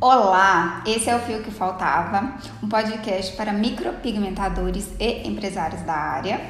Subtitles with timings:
[0.00, 6.40] Olá, esse é o Fio que Faltava, um podcast para micropigmentadores e empresários da área.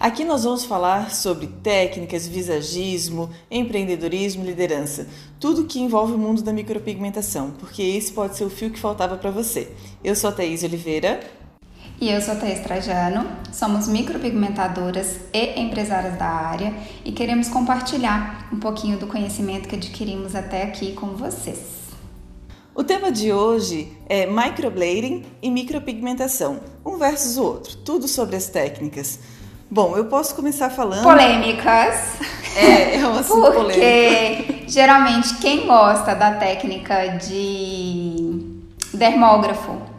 [0.00, 5.06] Aqui nós vamos falar sobre técnicas, visagismo, empreendedorismo liderança.
[5.38, 9.16] Tudo que envolve o mundo da micropigmentação, porque esse pode ser o fio que faltava
[9.16, 9.72] para você.
[10.02, 11.20] Eu sou a Thaís Oliveira.
[12.00, 16.72] E eu sou a Thaís Trajano, somos micropigmentadoras e empresárias da área
[17.04, 21.58] e queremos compartilhar um pouquinho do conhecimento que adquirimos até aqui com vocês.
[22.72, 28.46] O tema de hoje é microblading e micropigmentação, um versus o outro, tudo sobre as
[28.46, 29.18] técnicas.
[29.68, 31.02] Bom, eu posso começar falando.
[31.02, 32.20] Polêmicas.
[32.54, 34.70] É, é um assunto Porque polêmico.
[34.70, 38.40] geralmente quem gosta da técnica de
[38.94, 39.97] dermógrafo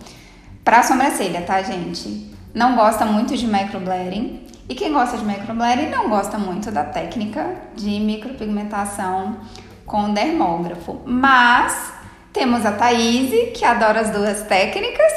[0.70, 2.30] para sobrancelha, tá, gente?
[2.54, 4.42] Não gosta muito de microblading.
[4.70, 9.38] E quem gosta de microblading não gosta muito da técnica de micropigmentação
[9.84, 11.02] com dermógrafo.
[11.08, 11.92] Mas
[12.32, 15.12] temos a Thaís, que adora as duas técnicas.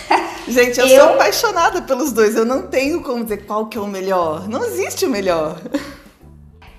[0.48, 2.34] Gente, eu, Eu- sou apaixonada pelos dois.
[2.34, 4.48] Eu não tenho como dizer qual que é o melhor.
[4.48, 5.60] Não existe o melhor.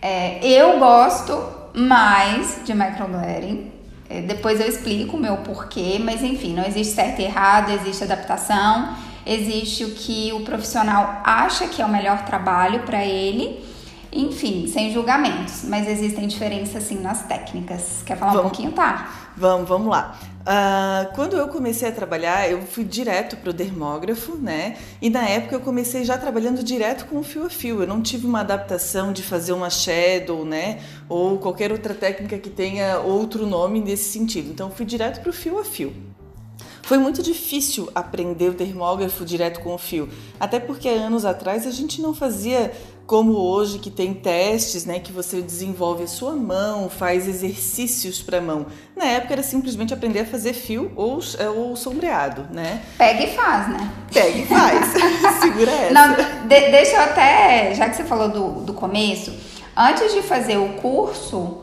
[0.02, 3.72] É, eu gosto mais de microblading.
[4.10, 8.04] É, depois eu explico o meu porquê, mas enfim, não existe certo e errado, existe
[8.04, 13.64] adaptação, existe o que o profissional acha que é o melhor trabalho para ele.
[14.12, 18.02] Enfim, sem julgamentos, mas existem diferenças sim nas técnicas.
[18.06, 18.52] Quer falar um Vamos.
[18.52, 19.10] pouquinho, tá?
[19.36, 20.16] Vamos, vamos lá.
[20.48, 24.78] Ah, quando eu comecei a trabalhar, eu fui direto para o dermógrafo, né?
[25.02, 27.82] E na época eu comecei já trabalhando direto com o fio a fio.
[27.82, 30.82] Eu não tive uma adaptação de fazer uma shadow, né?
[31.10, 34.52] Ou qualquer outra técnica que tenha outro nome nesse sentido.
[34.52, 35.92] Então eu fui direto para o fio a fio.
[36.84, 40.08] Foi muito difícil aprender o termógrafo direto com o fio,
[40.40, 42.72] até porque anos atrás a gente não fazia
[43.06, 48.40] como hoje que tem testes, né, que você desenvolve a sua mão, faz exercícios para
[48.40, 48.66] a mão.
[48.96, 51.20] Na época era simplesmente aprender a fazer fio ou,
[51.56, 52.82] ou sombreado, né?
[52.98, 53.92] Pega e faz, né?
[54.12, 54.88] Pega e faz,
[55.40, 55.94] segura essa.
[55.94, 56.16] Não,
[56.48, 59.32] de- deixa eu até, já que você falou do, do começo,
[59.78, 61.60] antes de fazer o curso,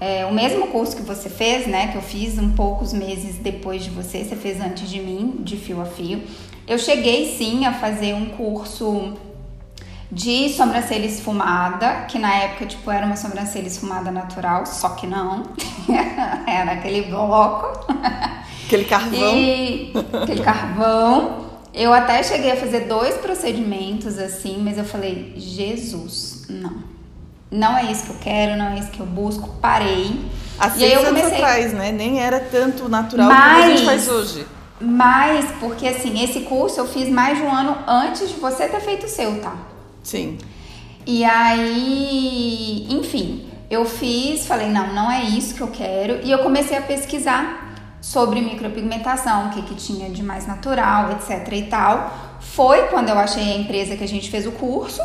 [0.00, 3.82] é, o mesmo curso que você fez, né, que eu fiz um poucos meses depois
[3.82, 6.22] de você, você fez antes de mim, de fio a fio,
[6.68, 9.14] eu cheguei sim a fazer um curso
[10.10, 15.42] de sobrancelha esfumada, que na época, tipo, era uma sobrancelha esfumada natural, só que não,
[16.46, 17.92] era aquele bloco.
[18.66, 19.36] Aquele carvão.
[19.36, 21.44] E aquele carvão.
[21.72, 26.94] Eu até cheguei a fazer dois procedimentos assim, mas eu falei, Jesus, não.
[27.50, 29.48] Não é isso que eu quero, não é isso que eu busco.
[29.60, 30.20] Parei.
[30.58, 31.34] Há e aí seis eu anos comecei.
[31.36, 31.90] atrás, né?
[31.92, 34.46] Nem era tanto natural como a gente Mas- faz hoje.
[34.80, 38.80] Mas, porque assim, esse curso eu fiz mais de um ano antes de você ter
[38.80, 39.54] feito o seu, tá?
[40.04, 40.38] Sim.
[41.06, 46.20] E aí, enfim, eu fiz, falei, não, não é isso que eu quero.
[46.22, 51.52] E eu comecei a pesquisar sobre micropigmentação, o que, que tinha de mais natural, etc
[51.52, 52.36] e tal.
[52.40, 55.00] Foi quando eu achei a empresa que a gente fez o curso.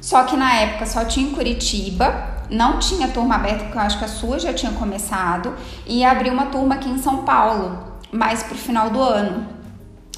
[0.00, 3.98] Só que na época só tinha em Curitiba, não tinha turma aberta, porque eu acho
[3.98, 5.54] que a sua já tinha começado.
[5.86, 7.78] E abriu uma turma aqui em São Paulo,
[8.10, 9.61] mais pro final do ano.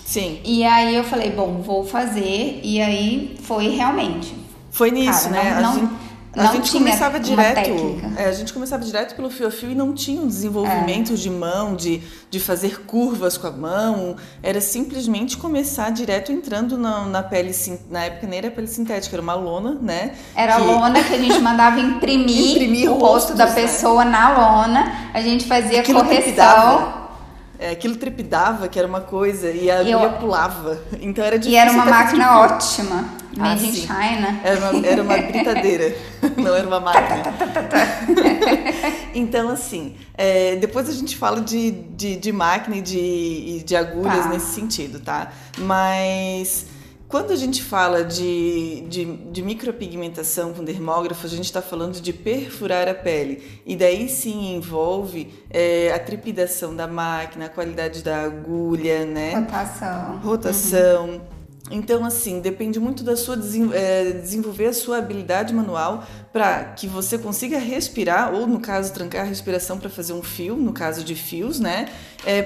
[0.05, 0.41] Sim.
[0.45, 2.61] E aí eu falei, bom, vou fazer.
[2.63, 4.35] E aí foi realmente.
[4.71, 5.61] Foi nisso, Cara, né?
[5.61, 5.95] não- a não- gente,
[6.37, 7.71] a gente começava direto.
[8.17, 11.17] é, a gente começava direto pelo fio a fio e não tinha um desenvolvimento É.
[11.17, 14.17] de mão, de, de fazer curvas com a mão.
[14.43, 17.53] Era simplesmente começar direto entrando na, na pele.
[17.89, 20.15] Na época nem era pele sintética, era uma lona, né?
[20.35, 23.55] Era a Que- lona que a gente mandava imprimir, Imprimir o rosto da né?
[23.55, 24.93] pessoa na lona.
[25.15, 26.94] A gente fazia Aquilo correção.
[27.65, 30.79] É, aquilo trepidava, que era uma coisa, e a E agulha pulava.
[31.01, 31.59] Então era E difícil.
[31.61, 32.37] era uma máquina fio.
[32.41, 33.05] ótima.
[33.37, 33.81] Made Ah, in sim.
[33.87, 34.41] China.
[34.45, 35.97] Era uma, era uma britadeira,
[36.37, 37.23] não era uma máquina.
[39.15, 43.75] então, assim, é, depois a gente fala de, de, de máquina e de, e de
[43.77, 44.29] agulhas Tá.
[44.29, 45.33] nesse sentido, tá?
[45.59, 46.67] Mas
[47.09, 52.13] quando a gente fala de, de, de micropigmentação com dermógrafo, a gente está falando de
[52.13, 53.61] perfurar a pele.
[53.67, 59.35] E daí sim envolve é, a trepidação da máquina, a qualidade da agulha, né?
[59.35, 60.19] Rotação.
[60.19, 61.21] rotação.
[61.71, 63.37] Então, assim, depende muito da sua
[63.73, 69.23] eh, desenvolver a sua habilidade manual para que você consiga respirar, ou no caso, trancar
[69.23, 71.87] a respiração para fazer um fio, no caso de fios, né?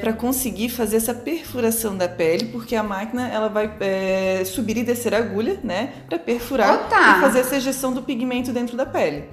[0.00, 4.82] para conseguir fazer essa perfuração da pele, porque a máquina ela vai eh, subir e
[4.82, 5.93] descer a agulha, né?
[6.09, 7.19] Para perfurar Ô, tá.
[7.19, 9.29] e fazer essa ejeção do pigmento dentro da pele.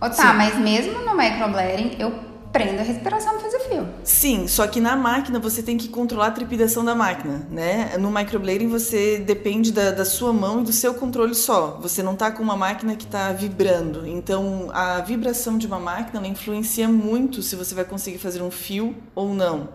[0.00, 2.14] Ô, tá, mas mesmo no microblading, eu
[2.56, 3.86] prendo a respiração para fazer fio.
[4.02, 7.92] Sim, só que na máquina você tem que controlar a trepidação da máquina, né?
[7.98, 11.78] No microblading você depende da, da sua mão e do seu controle só.
[11.82, 14.06] Você não tá com uma máquina que está vibrando.
[14.06, 18.50] Então a vibração de uma máquina ela influencia muito se você vai conseguir fazer um
[18.50, 19.68] fio ou não,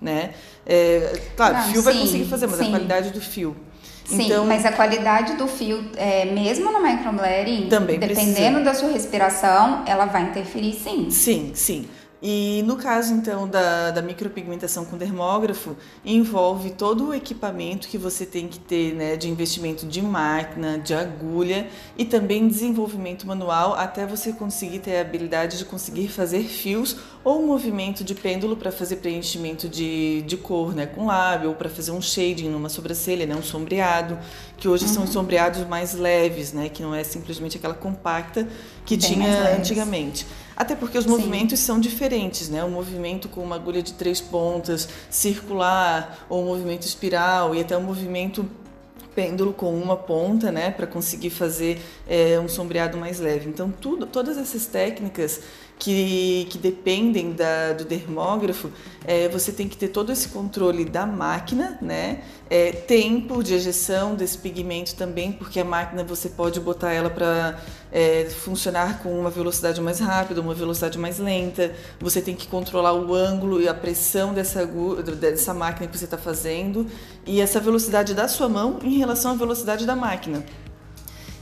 [0.00, 0.30] né?
[0.64, 2.66] É, claro, não, fio sim, vai conseguir fazer, mas sim.
[2.66, 3.56] a qualidade do fio.
[4.04, 8.60] Sim, então, mas a qualidade do fio, é, mesmo no microblading, dependendo precisa.
[8.60, 11.10] da sua respiração, ela vai interferir sim.
[11.10, 11.86] Sim, sim.
[12.20, 18.26] E no caso então da, da micropigmentação com dermógrafo, envolve todo o equipamento que você
[18.26, 24.04] tem que ter né, de investimento de máquina, de agulha e também desenvolvimento manual até
[24.04, 28.72] você conseguir ter a habilidade de conseguir fazer fios ou um movimento de pêndulo para
[28.72, 33.26] fazer preenchimento de, de cor né, com lábio ou para fazer um shading numa sobrancelha,
[33.26, 34.18] né, um sombreado,
[34.56, 34.94] que hoje uhum.
[34.94, 38.48] são sombreados mais leves, né, que não é simplesmente aquela compacta
[38.84, 40.26] que Bem tinha antigamente.
[40.58, 41.10] Até porque os Sim.
[41.10, 42.64] movimentos são diferentes, né?
[42.64, 47.76] O movimento com uma agulha de três pontas, circular, ou um movimento espiral, e até
[47.76, 48.44] o um movimento
[49.14, 53.48] pêndulo com uma ponta, né, para conseguir fazer é, um sombreado mais leve.
[53.48, 55.40] Então, tudo, todas essas técnicas
[55.78, 58.70] que, que dependem da, do dermógrafo,
[59.06, 62.22] é, você tem que ter todo esse controle da máquina, né?
[62.50, 67.58] É, tempo de ejeção desse pigmento também, porque a máquina você pode botar ela para
[67.92, 71.72] é, funcionar com uma velocidade mais rápida, uma velocidade mais lenta.
[72.00, 76.18] Você tem que controlar o ângulo e a pressão dessa, dessa máquina que você está
[76.18, 76.86] fazendo
[77.24, 80.44] e essa velocidade da sua mão em relação à velocidade da máquina.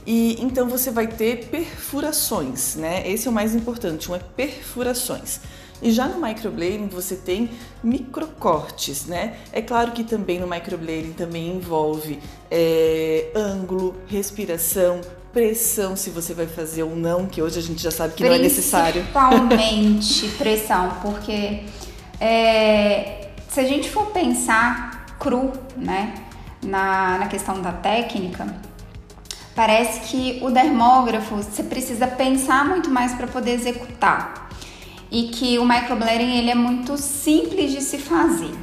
[0.07, 3.05] E então você vai ter perfurações, né?
[3.05, 5.41] Esse é o mais importante, um é perfurações.
[5.81, 7.49] E já no microblading você tem
[7.83, 9.35] microcortes, né?
[9.51, 12.19] É claro que também no microblading também envolve
[12.49, 15.01] é, ângulo, respiração,
[15.33, 18.31] pressão se você vai fazer ou não, que hoje a gente já sabe que não
[18.31, 19.01] é necessário.
[19.01, 21.63] Principalmente pressão, porque
[22.17, 26.13] é, se a gente for pensar cru, né,
[26.63, 28.66] na, na questão da técnica,
[29.57, 34.51] Parece que o dermógrafo você precisa pensar muito mais para poder executar.
[35.09, 38.53] E que o microblading ele é muito simples de se fazer.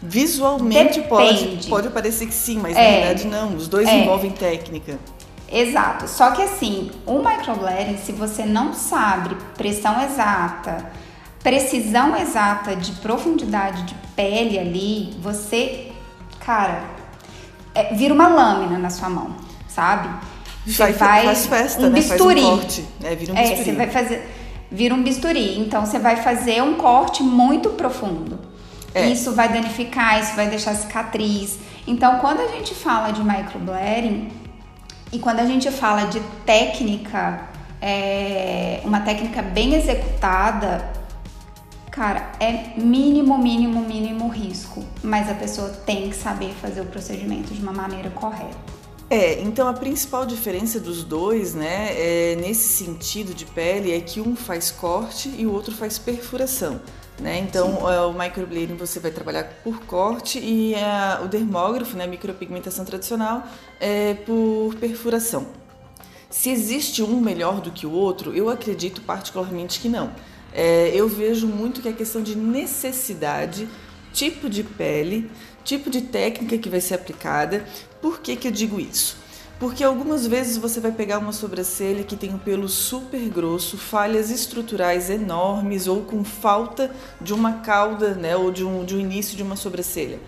[0.00, 3.56] Visualmente pode, pode parecer que sim, mas é, na verdade não.
[3.56, 4.96] Os dois é, envolvem técnica.
[5.50, 6.06] Exato.
[6.06, 10.88] Só que assim, o microblading, se você não sabe pressão exata,
[11.42, 15.90] precisão exata de profundidade de pele ali, você,
[16.38, 16.84] cara,
[17.74, 19.34] é, vira uma lâmina na sua mão,
[19.66, 20.08] sabe?
[20.66, 22.00] Você vai faz festa, um né?
[22.00, 22.40] bisturi.
[22.40, 22.84] Faz um corte.
[23.02, 24.26] É, vira um é, Você vai fazer
[24.70, 25.58] vira um bisturi.
[25.60, 28.38] Então você vai fazer um corte muito profundo.
[28.94, 29.06] É.
[29.08, 31.58] Isso vai danificar, isso vai deixar cicatriz.
[31.86, 34.30] Então, quando a gente fala de microblading
[35.12, 37.48] e quando a gente fala de técnica,
[37.80, 40.92] é, uma técnica bem executada,
[41.90, 44.84] cara, é mínimo, mínimo, mínimo risco.
[45.02, 48.83] Mas a pessoa tem que saber fazer o procedimento de uma maneira correta.
[49.10, 54.20] É, então a principal diferença dos dois, né, é, nesse sentido de pele, é que
[54.20, 56.80] um faz corte e o outro faz perfuração.
[57.20, 57.38] Né?
[57.38, 62.84] Então, é, o microblading você vai trabalhar por corte e a, o dermógrafo, né, micropigmentação
[62.84, 63.46] tradicional,
[63.78, 65.46] é por perfuração.
[66.28, 70.10] Se existe um melhor do que o outro, eu acredito particularmente que não.
[70.52, 73.68] É, eu vejo muito que é questão de necessidade,
[74.12, 75.30] tipo de pele,
[75.64, 77.64] tipo de técnica que vai ser aplicada.
[78.00, 79.16] Por que, que eu digo isso?
[79.58, 84.30] Porque algumas vezes você vai pegar uma sobrancelha que tem um pelo super grosso, falhas
[84.30, 89.36] estruturais enormes ou com falta de uma cauda, né, ou de um, de um início
[89.36, 90.18] de uma sobrancelha.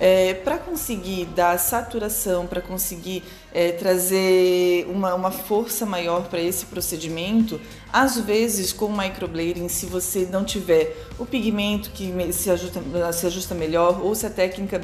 [0.00, 6.66] É, para conseguir dar saturação, para conseguir é, trazer uma, uma força maior para esse
[6.66, 7.60] procedimento,
[7.92, 12.80] às vezes com microblading, se você não tiver o pigmento que se ajusta,
[13.12, 14.80] se ajusta melhor ou se a técnica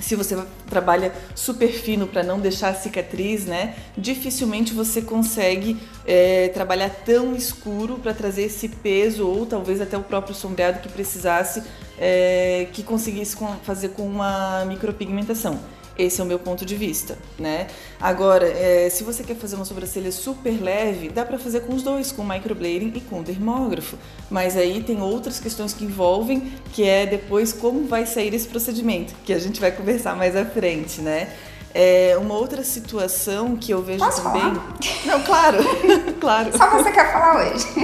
[0.00, 0.36] se você
[0.68, 3.74] trabalha super fino para não deixar cicatriz, né?
[3.96, 5.76] Dificilmente você consegue
[6.06, 10.88] é, trabalhar tão escuro para trazer esse peso ou talvez até o próprio sombreado que
[10.88, 11.62] precisasse
[11.98, 15.60] é, que conseguisse fazer com uma micropigmentação.
[16.00, 17.66] Esse é o meu ponto de vista, né?
[18.00, 21.82] Agora, é, se você quer fazer uma sobrancelha super leve, dá para fazer com os
[21.82, 23.98] dois, com microblading e com dermógrafo.
[24.30, 29.14] Mas aí tem outras questões que envolvem, que é depois como vai sair esse procedimento,
[29.26, 31.28] que a gente vai conversar mais à frente, né?
[31.74, 34.40] É, uma outra situação que eu vejo Posso também.
[34.40, 34.76] Falar?
[35.04, 35.58] Não, claro,
[36.18, 36.56] claro.
[36.56, 37.66] Só você quer falar hoje.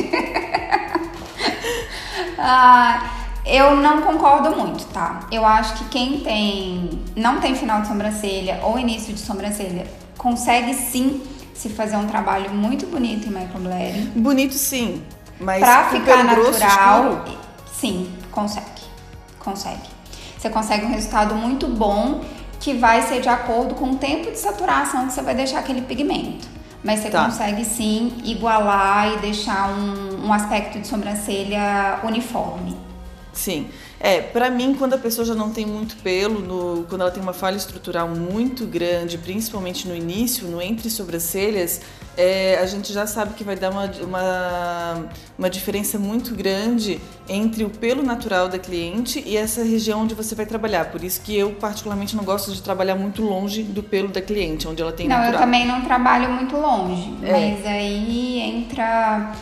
[2.39, 5.21] ah, eu não concordo muito, tá?
[5.31, 9.87] Eu acho que quem tem não tem final de sobrancelha ou início de sobrancelha
[10.19, 11.23] consegue sim
[11.55, 14.12] se fazer um trabalho muito bonito em microblading.
[14.17, 15.03] Bonito sim,
[15.41, 17.25] mas pra ficar natural,
[17.73, 18.67] Sim, consegue.
[19.38, 19.88] Consegue.
[20.37, 22.23] Você consegue um resultado muito bom
[22.59, 25.83] que vai ser de acordo com o tempo de saturação que você vai deixar aquele
[25.83, 26.49] pigmento.
[26.83, 27.25] Mas você tá.
[27.25, 32.86] consegue sim igualar e deixar um, um aspecto de sobrancelha uniforme.
[33.37, 33.69] Sim.
[34.00, 37.23] É, para mim, quando a pessoa já não tem muito pelo, no, quando ela tem
[37.23, 41.81] uma falha estrutural muito grande, principalmente no início, no entre sobrancelhas,
[42.16, 45.07] é, a gente já sabe que vai dar uma, uma,
[45.38, 50.35] uma diferença muito grande entre o pelo natural da cliente e essa região onde você
[50.35, 50.87] vai trabalhar.
[50.87, 54.66] Por isso que eu, particularmente, não gosto de trabalhar muito longe do pelo da cliente,
[54.66, 55.33] onde ela tem não, natural.
[55.33, 57.33] Não, eu também não trabalho muito longe, é.
[57.33, 59.35] mas aí entra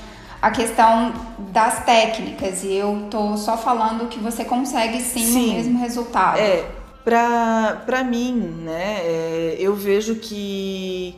[0.44, 1.14] a questão
[1.54, 5.50] das técnicas e eu tô só falando que você consegue sim, sim.
[5.50, 6.38] o mesmo resultado.
[6.38, 6.66] É,
[7.02, 11.16] pra, pra mim, né, é, eu vejo que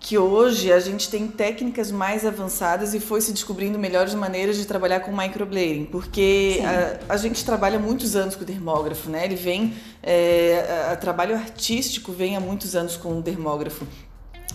[0.00, 4.64] que hoje a gente tem técnicas mais avançadas e foi se descobrindo melhores maneiras de
[4.64, 6.60] trabalhar com microblading, porque
[7.08, 9.24] a, a, gente trabalha muitos anos com o dermógrafo, né?
[9.24, 13.84] Ele vem, é, a, a trabalho artístico vem há muitos anos com o dermógrafo.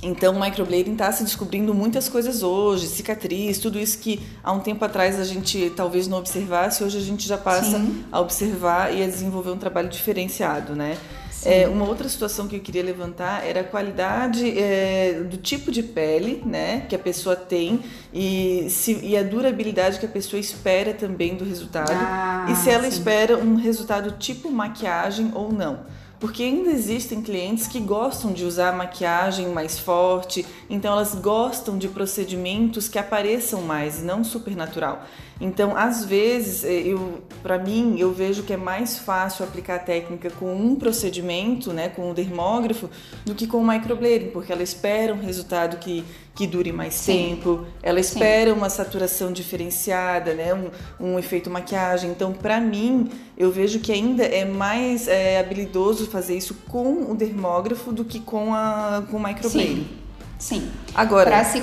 [0.04, 4.60] Então, o microblading está se descobrindo muitas coisas hoje, cicatriz, tudo isso que há um
[4.60, 8.04] tempo atrás a gente talvez não observasse, hoje a gente já passa Sim.
[8.12, 10.98] a observar e a desenvolver um trabalho diferenciado, né?
[11.46, 15.84] É, uma outra situação que eu queria levantar era a qualidade é, do tipo de
[15.84, 17.82] pele né, que a pessoa tem
[18.14, 21.92] e, se, e a durabilidade que a pessoa espera também do resultado.
[21.92, 22.90] Ah, e se ela sim.
[22.90, 25.82] espera um resultado tipo maquiagem ou não
[26.24, 31.90] porque ainda existem clientes que gostam de usar maquiagem mais forte, então elas gostam de
[31.90, 35.04] procedimentos que apareçam mais não supernatural.
[35.42, 39.80] Então, às vezes, eh, eu, para mim, eu vejo que é mais fácil aplicar a
[39.80, 42.90] técnica com um procedimento, né, com o dermógrafo,
[43.26, 46.04] do que com o microblading, porque ela espera um resultado que,
[46.36, 47.36] que dure mais Sim.
[47.36, 48.58] tempo, ela espera Sim.
[48.58, 52.12] uma saturação diferenciada, né, um, um efeito maquiagem.
[52.12, 57.16] Então, para mim, eu vejo que ainda é mais é, habilidoso fazer isso com o
[57.16, 59.88] dermógrafo do que com, a, com o microblading.
[59.88, 60.04] Sim.
[60.40, 60.72] Sim.
[60.94, 61.44] Agora.
[61.46, 61.62] Se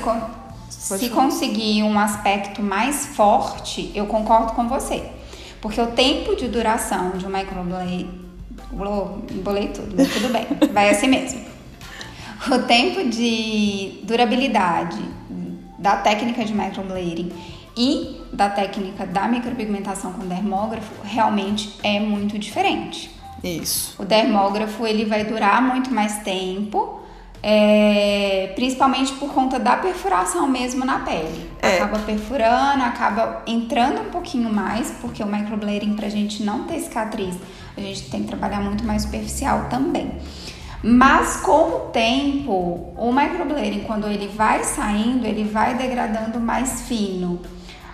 [0.89, 1.25] Pode se falar.
[1.25, 5.05] conseguir um aspecto mais forte, eu concordo com você.
[5.61, 8.09] Porque o tempo de duração de um microblade.
[9.31, 11.41] Embolei tudo, mas tudo bem, vai assim mesmo.
[12.51, 15.03] O tempo de durabilidade
[15.79, 17.33] da técnica de microblading
[17.77, 23.11] e da técnica da micropigmentação com dermógrafo realmente é muito diferente.
[23.43, 24.01] Isso.
[24.01, 27.00] O dermógrafo ele vai durar muito mais tempo
[27.43, 31.51] é, principalmente por conta da perfuração mesmo na pele.
[31.61, 31.77] É.
[31.77, 37.37] Acaba perfurando, acaba entrando um pouquinho mais, porque o microblading, pra gente não ter cicatriz,
[37.77, 40.13] a gente tem que trabalhar muito mais superficial também.
[40.83, 47.41] Mas com o tempo, o microblading, quando ele vai saindo, ele vai degradando mais fino.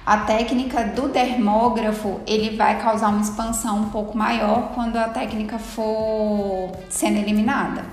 [0.05, 5.59] A técnica do dermógrafo, ele vai causar uma expansão um pouco maior quando a técnica
[5.59, 7.85] for sendo eliminada.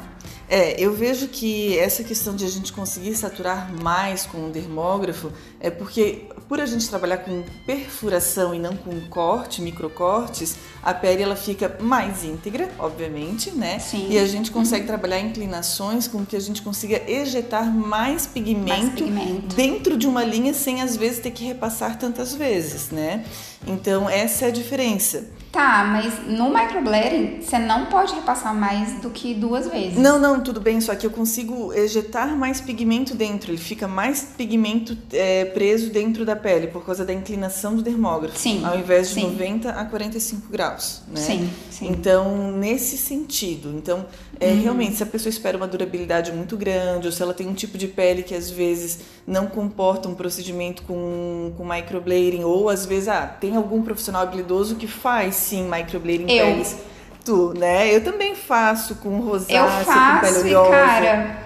[0.53, 5.31] É, eu vejo que essa questão de a gente conseguir saturar mais com o dermógrafo
[5.59, 11.23] é porque, por a gente trabalhar com perfuração e não com corte, microcortes, a pele
[11.23, 13.79] ela fica mais íntegra, obviamente, né?
[13.79, 14.09] Sim.
[14.11, 14.89] E a gente consegue uhum.
[14.89, 20.23] trabalhar inclinações com que a gente consiga ejetar mais pigmento, mais pigmento dentro de uma
[20.23, 23.25] linha sem às vezes ter que repassar tantas vezes, né?
[23.65, 25.25] Então, essa é a diferença.
[25.53, 29.99] Tá, mas no microblading você não pode repassar mais do que duas vezes.
[29.99, 34.23] Não, não, tudo bem, só que eu consigo ejetar mais pigmento dentro, ele fica mais
[34.35, 38.35] pigmento é, preso dentro da pele por causa da inclinação do dermógrafo.
[38.35, 38.65] Sim.
[38.65, 39.29] Ao invés de sim.
[39.29, 41.21] 90 a 45 graus, né?
[41.21, 41.87] Sim, sim.
[41.87, 44.07] Então, nesse sentido, então,
[44.39, 44.61] é, uhum.
[44.63, 47.77] realmente, se a pessoa espera uma durabilidade muito grande, ou se ela tem um tipo
[47.77, 53.07] de pele que às vezes não comporta um procedimento com, com microblading, ou às vezes,
[53.07, 56.45] ah, tem algum profissional habilidoso que faz sim microblading eu.
[56.45, 56.75] peles.
[57.23, 57.93] Tu, né?
[57.93, 60.69] Eu também faço com rosácea, eu faço, com pele oleosa.
[60.69, 61.37] E, cara,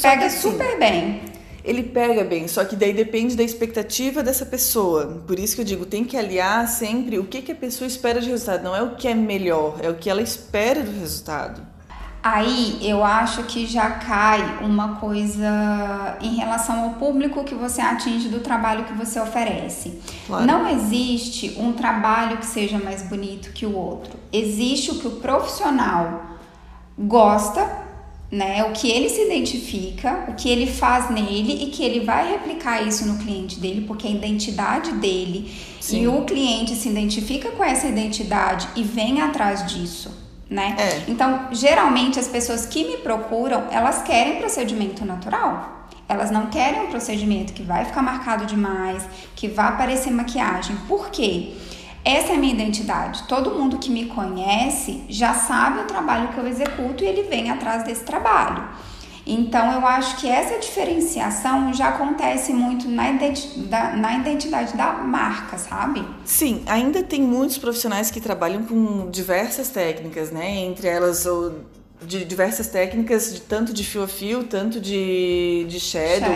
[0.00, 1.22] pega assim, super bem.
[1.64, 5.22] Ele pega bem, só que daí depende da expectativa dessa pessoa.
[5.26, 8.20] Por isso que eu digo, tem que aliar sempre o que, que a pessoa espera
[8.20, 8.64] de resultado.
[8.64, 11.71] Não é o que é melhor, é o que ela espera do resultado.
[12.22, 18.28] Aí eu acho que já cai uma coisa em relação ao público que você atinge
[18.28, 19.98] do trabalho que você oferece.
[20.28, 20.46] Claro.
[20.46, 24.12] Não existe um trabalho que seja mais bonito que o outro.
[24.32, 26.22] Existe o que o profissional
[26.96, 27.68] gosta,
[28.30, 28.62] né?
[28.66, 32.86] O que ele se identifica, o que ele faz nele e que ele vai replicar
[32.86, 36.02] isso no cliente dele, porque a identidade dele Sim.
[36.02, 40.21] e o cliente se identifica com essa identidade e vem atrás disso
[40.52, 40.76] né?
[40.78, 41.10] É.
[41.10, 45.88] Então, geralmente as pessoas que me procuram, elas querem procedimento natural.
[46.08, 49.02] Elas não querem um procedimento que vai ficar marcado demais,
[49.34, 50.76] que vai aparecer maquiagem.
[50.86, 51.54] Por quê?
[52.04, 53.22] essa é a minha identidade.
[53.24, 57.50] Todo mundo que me conhece já sabe o trabalho que eu executo e ele vem
[57.50, 58.64] atrás desse trabalho.
[59.26, 65.56] Então eu acho que essa diferenciação já acontece muito na identidade, na identidade da marca,
[65.58, 66.04] sabe?
[66.24, 70.56] Sim, ainda tem muitos profissionais que trabalham com diversas técnicas, né?
[70.56, 71.52] Entre elas o
[72.04, 76.30] de diversas técnicas, de tanto de fio a fio, tanto de, de shadow,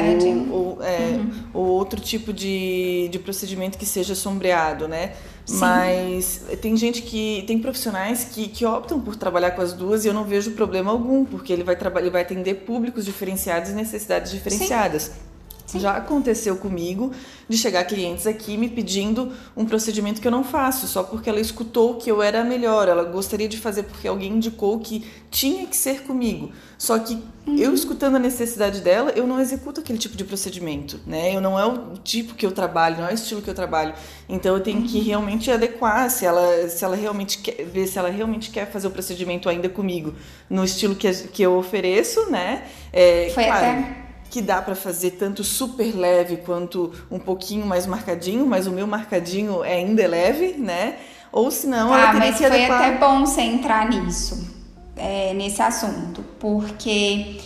[0.51, 1.31] ou, ou, é, uhum.
[1.53, 5.15] ou, outro tipo de, de procedimento que seja sombreado, né?
[5.47, 5.61] Sim.
[5.61, 7.45] Mas tem gente que.
[7.47, 10.91] tem profissionais que, que optam por trabalhar com as duas e eu não vejo problema
[10.91, 15.05] algum, porque ele vai, ele vai atender públicos diferenciados e necessidades diferenciadas.
[15.05, 15.36] Sim.
[15.67, 15.81] Sim.
[15.81, 17.11] Já aconteceu comigo
[17.49, 21.41] de chegar clientes aqui me pedindo um procedimento que eu não faço, só porque ela
[21.41, 25.77] escutou que eu era melhor, ela gostaria de fazer porque alguém indicou que tinha que
[25.77, 26.53] ser comigo.
[26.79, 27.15] Só que
[27.47, 27.57] uhum.
[27.57, 31.35] eu escutando a necessidade dela, eu não executo aquele tipo de procedimento, né?
[31.35, 33.95] Eu não é o tipo que eu trabalho, não é o estilo que eu trabalho.
[34.29, 34.87] Então eu tenho uhum.
[34.87, 38.87] que realmente adequar se ela se ela realmente quer ver se ela realmente quer fazer
[38.87, 40.15] o procedimento ainda comigo
[40.51, 42.65] no estilo que, que eu ofereço, né?
[42.93, 44.06] É, Foi claro, até
[44.37, 48.87] que dá para fazer tanto super leve quanto um pouquinho mais marcadinho, mas o meu
[48.87, 50.97] marcadinho é ainda é leve, né?
[51.33, 52.83] Ou senão tá, ela teria mas que foi adequar...
[52.83, 54.55] até bom você entrar nisso,
[54.95, 57.41] é, nesse assunto, porque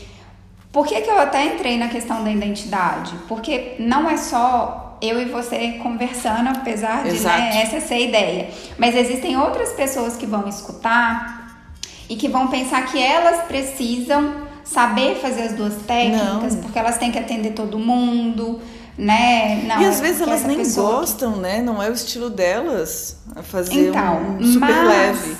[0.72, 3.14] por que, que eu até entrei na questão da identidade?
[3.28, 8.50] Porque não é só eu e você conversando, apesar de né, essa ser a ideia,
[8.76, 11.70] mas existem outras pessoas que vão escutar
[12.08, 16.62] e que vão pensar que elas precisam saber fazer as duas técnicas, não.
[16.62, 18.60] porque elas têm que atender todo mundo,
[18.96, 19.64] né?
[19.66, 21.60] Não, e às vezes elas nem gostam, né?
[21.60, 25.36] Não é o estilo delas fazer então, um super mas leve.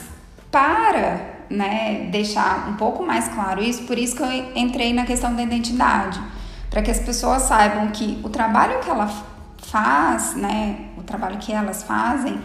[0.50, 5.34] Para né, deixar um pouco mais claro isso, por isso que eu entrei na questão
[5.34, 6.20] da identidade,
[6.68, 9.08] para que as pessoas saibam que o trabalho que ela
[9.58, 12.40] faz, né, o trabalho que elas fazem,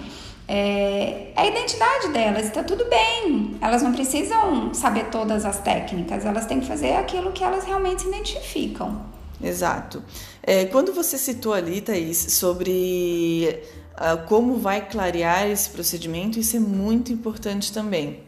[0.48, 3.58] é, é, a identidade delas, está tudo bem.
[3.62, 8.04] Elas não precisam saber todas as técnicas, elas têm que fazer aquilo que elas realmente
[8.04, 9.06] se identificam.
[9.42, 10.04] Exato.
[10.42, 13.60] É, quando você citou ali, Thaís, sobre
[13.96, 18.24] uh, como vai clarear esse procedimento, isso é muito importante também.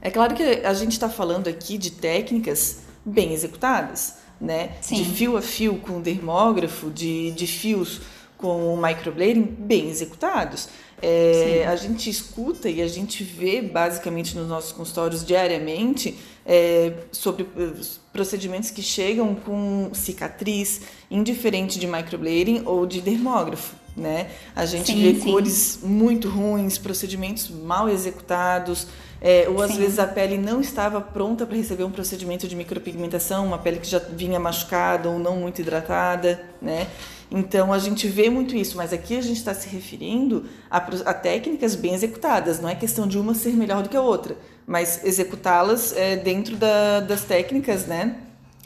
[0.00, 4.76] É claro que a gente está falando aqui de técnicas bem executadas, né?
[4.80, 4.96] Sim.
[4.96, 8.00] De fio a fio com dermógrafo, de, de fios
[8.40, 10.68] com microblading bem executados.
[11.02, 17.46] É, a gente escuta e a gente vê basicamente nos nossos consultórios diariamente é, sobre
[17.56, 17.72] eh,
[18.12, 23.76] procedimentos que chegam com cicatriz, indiferente de microblading ou de dermógrafo.
[23.96, 24.30] Né?
[24.54, 25.30] A gente sim, vê sim.
[25.30, 28.86] cores muito ruins, procedimentos mal executados,
[29.20, 29.78] é, ou às sim.
[29.78, 33.86] vezes a pele não estava pronta para receber um procedimento de micropigmentação, uma pele que
[33.86, 36.86] já vinha machucada ou não muito hidratada, né?
[37.30, 41.14] Então a gente vê muito isso, mas aqui a gente está se referindo a, a,
[41.14, 45.04] técnicas bem executadas, não é questão de uma ser melhor do que a outra, mas
[45.04, 48.16] executá-las é, dentro da, das técnicas, né?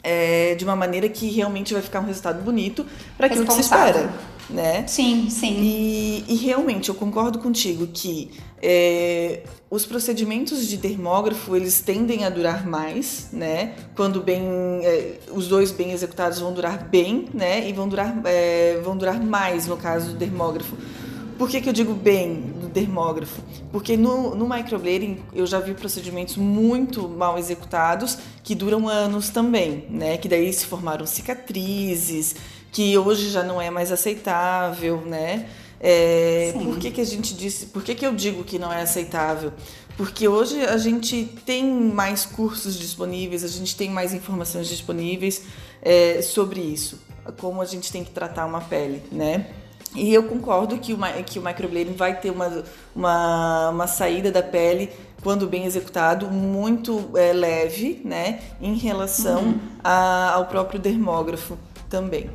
[0.01, 2.85] É, de uma maneira que realmente vai ficar um resultado bonito
[3.17, 4.09] para aquilo que se espera.
[4.49, 4.85] Né?
[4.87, 5.57] Sim, sim.
[5.59, 8.29] E, e realmente eu concordo contigo que
[8.61, 13.73] é, os procedimentos de dermógrafo eles tendem a durar mais, né?
[13.95, 14.43] Quando bem,
[14.83, 17.67] é, os dois bem executados vão durar bem, né?
[17.67, 20.75] E vão durar, é, vão durar mais no caso do dermógrafo.
[21.37, 23.41] Por que, que eu digo bem do dermógrafo?
[23.69, 29.85] Porque no, no microblading eu já vi procedimentos muito mal executados que duram anos também,
[29.89, 30.17] né?
[30.17, 32.35] Que daí se formaram cicatrizes,
[32.75, 35.47] que hoje já não é mais aceitável, né?
[35.79, 38.81] É, por que, que a gente disse, por que, que eu digo que não é
[38.81, 39.53] aceitável?
[39.95, 45.43] Porque hoje a gente tem mais cursos disponíveis, a gente tem mais informações disponíveis
[45.81, 46.99] é, sobre isso,
[47.37, 49.47] como a gente tem que tratar uma pele, né?
[49.95, 52.61] E eu concordo que o, que o microblading vai ter uma,
[52.93, 54.89] uma, uma saída da pele,
[55.23, 58.41] quando bem executado, muito é, leve, né?
[58.61, 59.59] Em relação uhum.
[59.81, 61.57] a, ao próprio dermógrafo
[61.89, 62.29] também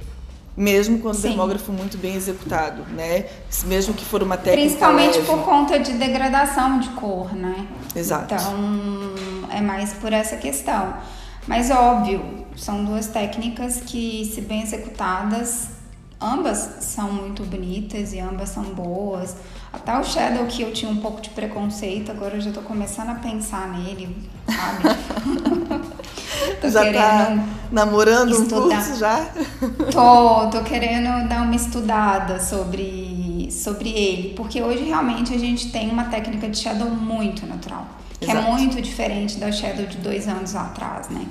[0.56, 1.20] mesmo quando Sim.
[1.20, 3.26] o dermógrafo muito bem executado, né?
[3.64, 5.26] Mesmo que for uma técnica Principalmente leve.
[5.26, 7.66] por conta de degradação de cor, né?
[7.94, 8.34] Exato.
[8.34, 10.94] Então, é mais por essa questão.
[11.46, 15.68] Mas óbvio, são duas técnicas que, se bem executadas,
[16.20, 19.34] ambas são muito bonitas e ambas são boas.
[19.72, 23.10] Até o Shadow que eu tinha um pouco de preconceito, agora eu já tô começando
[23.10, 24.96] a pensar nele, sabe?
[26.60, 28.56] tô já tá querendo tá namorando estudar.
[28.56, 29.30] um curso já?
[29.92, 35.88] Tô, tô querendo dar uma estudada sobre, sobre ele, porque hoje realmente a gente tem
[35.88, 37.86] uma técnica de Shadow muito natural,
[38.18, 38.48] que é Exato.
[38.48, 41.24] é muito diferente da Shadow de dois anos atrás, né?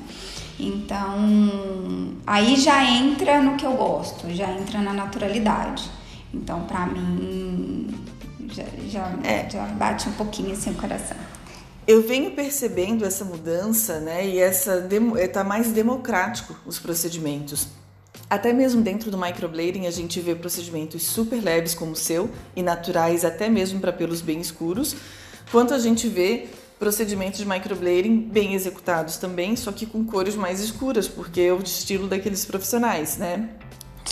[0.57, 5.89] Então, aí já entra no que eu gosto, já entra na naturalidade.
[6.33, 7.87] Então, para mim,
[8.51, 9.49] já, já, é.
[9.49, 11.17] já bate um pouquinho assim o coração.
[11.87, 14.27] Eu venho percebendo essa mudança, né?
[14.27, 17.67] E essa está mais democrático os procedimentos.
[18.29, 22.61] Até mesmo dentro do microblading a gente vê procedimentos super leves como o seu e
[22.61, 24.95] naturais até mesmo para pelos bem escuros,
[25.51, 30.61] quanto a gente vê procedimentos de microblading bem executados também, só que com cores mais
[30.61, 33.49] escuras, porque é o estilo daqueles profissionais, né?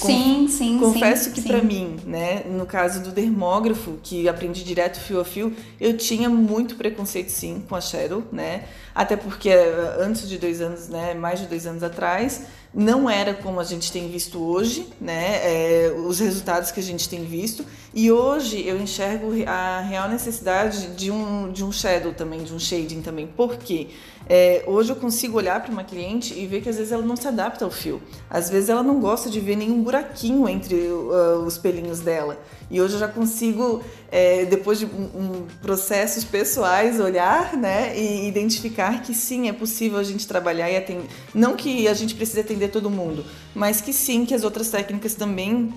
[0.05, 4.99] Sim, sim, Confesso sim, que para mim, né, no caso do dermógrafo, que aprendi direto
[4.99, 8.65] fio a fio, eu tinha muito preconceito sim com a Shadow, né?
[8.93, 12.43] Até porque eh, antes de dois anos, né, mais de dois anos atrás,
[12.77, 15.39] não era como a gente tem visto hoje, né?
[15.41, 17.65] É, os resultados que a gente tem visto.
[17.91, 22.59] E hoje eu enxergo a real necessidade de um, de um shadow também, de um
[22.59, 23.25] shading também.
[23.25, 23.87] Por quê?
[24.29, 27.15] É, hoje eu consigo olhar para uma cliente e ver que às vezes ela não
[27.15, 27.99] se adapta ao fio.
[28.29, 32.37] Às vezes ela não gosta de ver nenhum buraquinho entre uh, os pelinhos dela.
[32.69, 39.01] E hoje eu já consigo, é, depois de um, processos pessoais, olhar né, e identificar
[39.01, 41.07] que sim, é possível a gente trabalhar e atender.
[41.33, 43.25] Não que a gente precise atender todo mundo,
[43.55, 45.73] mas que sim, que as outras técnicas também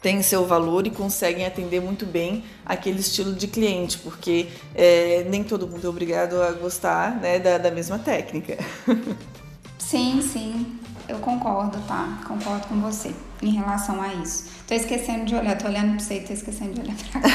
[0.00, 5.44] têm seu valor e conseguem atender muito bem aquele estilo de cliente, porque é, nem
[5.44, 8.58] todo mundo é obrigado a gostar né, da, da mesma técnica.
[9.78, 12.20] Sim, sim, eu concordo, tá?
[12.26, 14.44] Concordo com você em relação a isso.
[14.66, 17.28] Tô esquecendo de olhar, tô olhando pra você e tô esquecendo de olhar pra cá.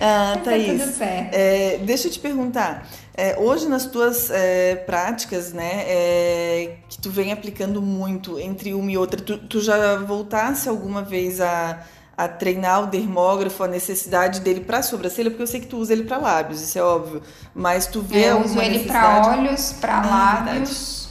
[0.00, 1.34] ah, Thaís, tá tudo certo.
[1.34, 2.86] É, deixa eu te perguntar.
[3.14, 8.90] É, hoje nas tuas é, práticas, né, é, que tu vem aplicando muito entre uma
[8.90, 11.80] e outra, tu, tu já voltasse alguma vez a,
[12.16, 15.94] a treinar o dermógrafo, a necessidade dele para sobrancelha, porque eu sei que tu usa
[15.94, 17.20] ele para lábios, isso é óbvio,
[17.52, 21.07] mas tu vê Eu uso ele para olhos, para ah, lábios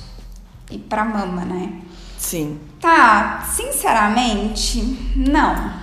[0.69, 1.81] e para mama, né?
[2.17, 2.59] Sim.
[2.79, 4.79] Tá, sinceramente,
[5.15, 5.73] não.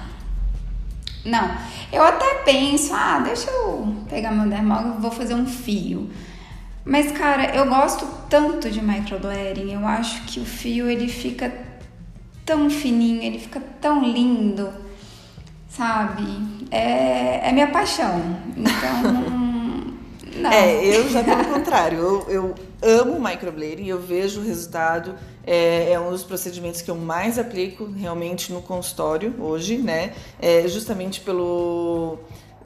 [1.25, 1.57] Não.
[1.93, 6.11] Eu até penso, ah, deixa eu pegar meu dermógrafo, vou fazer um fio.
[6.85, 11.53] Mas, cara, eu gosto tanto de microblading, eu acho que o fio ele fica
[12.45, 14.71] tão fininho, ele fica tão lindo,
[15.69, 16.25] sabe?
[16.71, 18.21] É, é minha paixão.
[18.57, 19.45] Então.
[20.37, 20.51] Não.
[20.51, 25.15] É, eu já pelo contrário, eu, eu amo microblading, eu vejo o resultado,
[25.47, 30.13] é, é, um dos procedimentos que eu mais aplico realmente no consultório hoje, né?
[30.41, 32.19] É justamente pelo,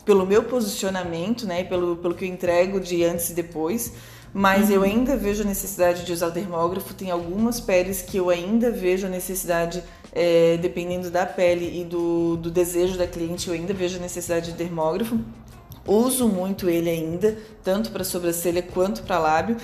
[0.04, 1.62] pelo meu posicionamento, né?
[1.64, 3.92] Pelo, pelo que eu entrego de antes e depois.
[4.34, 4.74] Mas uhum.
[4.74, 6.92] eu ainda vejo a necessidade de usar o dermógrafo.
[6.92, 12.36] Tem algumas peles que eu ainda vejo a necessidade, é, dependendo da pele e do,
[12.36, 15.18] do desejo da cliente, eu ainda vejo a necessidade de dermógrafo.
[15.86, 19.56] Uso muito ele ainda, tanto para sobrancelha quanto para lábio.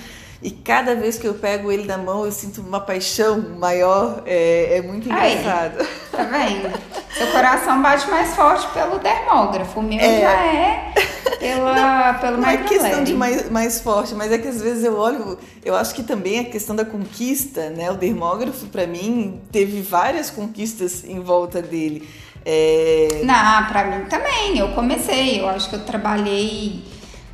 [0.45, 4.21] E cada vez que eu pego ele na mão, eu sinto uma paixão maior.
[4.27, 5.79] É, é muito engraçado.
[5.79, 6.71] Aí, tá vendo?
[7.17, 9.79] Seu coração bate mais forte pelo dermógrafo.
[9.79, 10.21] O meu é.
[10.21, 10.93] já é
[11.39, 14.83] pela, não, pelo Não é questão de mais, mais forte, mas é que às vezes
[14.83, 15.35] eu olho.
[15.63, 17.89] Eu acho que também a questão da conquista, né?
[17.89, 22.07] O dermógrafo, para mim, teve várias conquistas em volta dele.
[22.45, 23.21] É...
[23.23, 24.59] Não, pra mim também.
[24.59, 25.41] Eu comecei.
[25.41, 26.83] Eu acho que eu trabalhei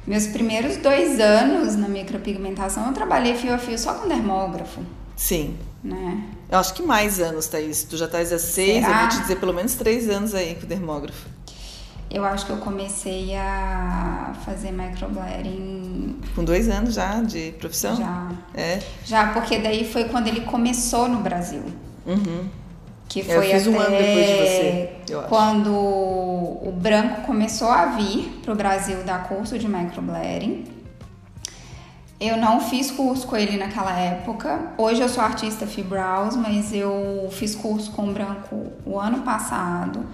[0.05, 4.81] meus primeiros dois anos na micropigmentação, eu trabalhei fio a fio só com dermógrafo.
[5.15, 5.55] Sim.
[5.83, 6.23] Né?
[6.49, 7.83] Eu acho que mais anos, Thaís.
[7.83, 8.95] Tu já estás há seis, Será?
[8.95, 11.27] eu vou te dizer pelo menos três anos aí com dermógrafo.
[12.09, 16.19] Eu acho que eu comecei a fazer microblading.
[16.35, 17.95] Com dois anos já de profissão?
[17.95, 18.31] Já.
[18.53, 18.79] É?
[19.05, 21.63] Já, porque daí foi quando ele começou no Brasil.
[22.05, 22.49] Uhum.
[23.11, 25.27] Que foi eu fiz um ano depois de você, eu acho.
[25.27, 30.63] quando o branco começou a vir para o Brasil dar curso de microblading.
[32.17, 34.73] Eu não fiz curso com ele naquela época.
[34.77, 40.05] Hoje eu sou artista Fibrows, mas eu fiz curso com o branco o ano passado.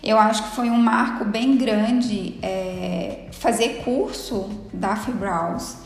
[0.00, 5.78] Eu acho que foi um marco bem grande é, fazer curso da Fibrows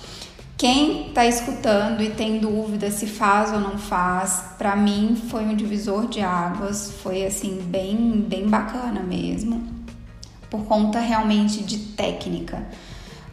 [0.60, 5.56] quem está escutando e tem dúvida se faz ou não faz, para mim foi um
[5.56, 9.66] divisor de águas, foi assim bem bem bacana mesmo,
[10.50, 12.62] por conta realmente de técnica.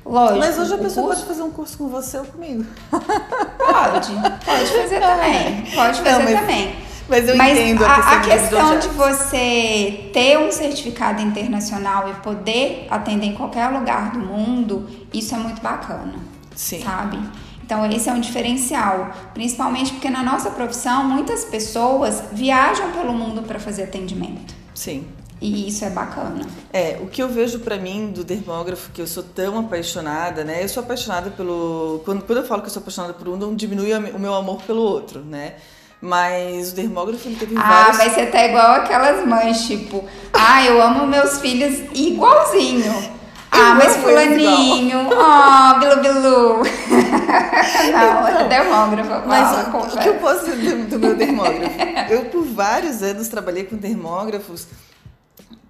[0.06, 0.40] Lógico.
[0.40, 1.22] Mas hoje a pessoa curso...
[1.26, 2.66] pode fazer um curso com você ou comigo.
[2.90, 4.13] Pode,
[4.46, 6.40] pode fazer também, pode fazer não, mas...
[6.40, 6.76] também.
[7.10, 12.10] Mas eu mas entendo a, a questão, a questão de você ter um certificado internacional
[12.10, 16.37] e poder atender em qualquer lugar do mundo, isso é muito bacana.
[16.58, 16.84] Sim.
[16.84, 17.17] sabe?
[17.63, 23.43] Então, esse é um diferencial, principalmente porque na nossa profissão muitas pessoas viajam pelo mundo
[23.43, 24.56] para fazer atendimento.
[24.74, 25.06] Sim.
[25.39, 26.48] E isso é bacana.
[26.74, 30.63] É, o que eu vejo para mim do dermógrafo, que eu sou tão apaixonada, né?
[30.63, 32.02] Eu sou apaixonada pelo.
[32.06, 34.63] Quando, quando eu falo que eu sou apaixonada por um, não diminui o meu amor
[34.63, 35.56] pelo outro, né?
[36.02, 38.00] Mas o dermógrafo ele teve ah, vários.
[38.00, 43.16] Ah, vai ser até igual aquelas mães, tipo, ah, eu amo meus filhos igualzinho.
[43.60, 46.62] Ah, mas fulaninho, ó, oh, bilu bilu.
[47.91, 49.28] Não, é dermógrafo.
[49.28, 51.76] Mas o, o que eu posso dizer do, do meu dermógrafo?
[52.10, 54.67] eu, por vários anos, trabalhei com dermógrafos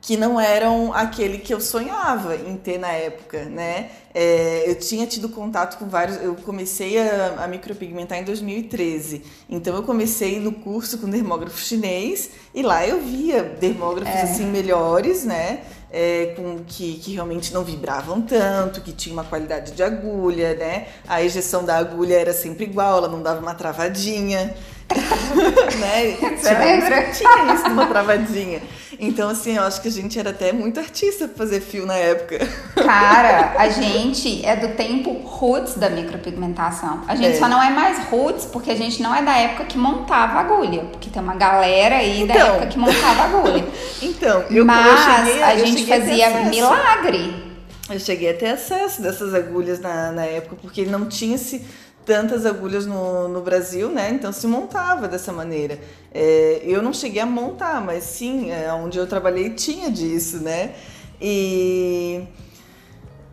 [0.08, 3.90] que não eram aquele que eu sonhava em ter na época, né?
[4.14, 6.16] É, eu tinha tido contato com vários.
[6.24, 9.22] Eu comecei a, a, micropigmentar em 2013.
[9.50, 14.22] Então eu comecei no curso com dermógrafo chinês e lá eu via dermógrafos é.
[14.22, 15.60] assim melhores, né?
[15.90, 20.88] É, com que, que realmente não vibravam tanto, que tinha uma qualidade de agulha, né?
[21.08, 24.54] A ejeção da agulha era sempre igual, ela não dava uma travadinha.
[24.96, 26.18] Né?
[26.36, 27.04] Você lembra?
[27.12, 28.62] Tinha isso, uma travadinha.
[29.00, 31.94] Então, assim, eu acho que a gente era até muito artista pra fazer fio na
[31.94, 32.40] época.
[32.76, 37.04] Cara, a gente é do tempo roots da micropigmentação.
[37.08, 37.40] A gente é.
[37.40, 40.84] só não é mais roots porque a gente não é da época que montava agulha.
[40.86, 43.66] Porque tem uma galera aí então, da época que montava agulha.
[44.02, 47.48] então, eu, Mas eu cheguei, a gente fazia milagre.
[47.90, 51.64] Eu cheguei a ter acesso dessas agulhas na, na época, porque não tinha esse
[52.08, 54.10] tantas agulhas no, no Brasil, né?
[54.14, 55.78] Então se montava dessa maneira.
[56.14, 60.74] É, eu não cheguei a montar, mas sim, é, onde eu trabalhei tinha disso, né?
[61.22, 62.24] E